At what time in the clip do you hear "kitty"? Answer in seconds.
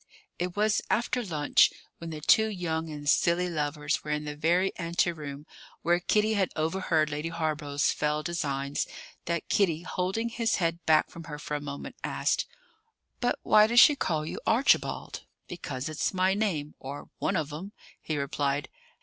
5.99-6.33, 9.47-9.83